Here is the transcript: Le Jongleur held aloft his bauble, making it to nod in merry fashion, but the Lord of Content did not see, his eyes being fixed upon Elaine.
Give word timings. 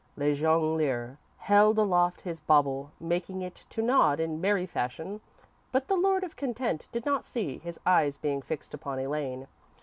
Le 0.17 0.33
Jongleur 0.33 1.19
held 1.37 1.77
aloft 1.77 2.21
his 2.21 2.39
bauble, 2.39 2.89
making 2.99 3.43
it 3.43 3.53
to 3.69 3.83
nod 3.83 4.19
in 4.19 4.41
merry 4.41 4.65
fashion, 4.65 5.21
but 5.71 5.89
the 5.89 5.95
Lord 5.95 6.23
of 6.23 6.35
Content 6.35 6.87
did 6.91 7.05
not 7.05 7.23
see, 7.23 7.59
his 7.59 7.79
eyes 7.85 8.17
being 8.17 8.41
fixed 8.41 8.73
upon 8.73 8.97
Elaine. 8.99 9.45